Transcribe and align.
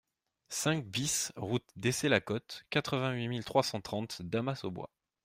cinq 0.49 0.83
BIS 0.87 1.31
route 1.35 1.69
d'Essey-la-Côte, 1.75 2.63
quatre-vingt-huit 2.71 3.27
mille 3.27 3.45
trois 3.45 3.61
cent 3.61 3.81
trente 3.81 4.23
Damas-aux-Bois 4.23 4.89